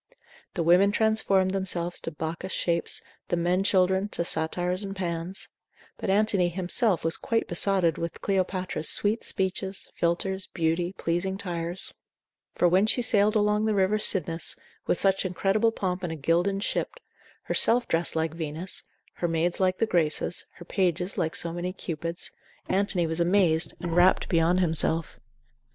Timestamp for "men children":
3.37-4.09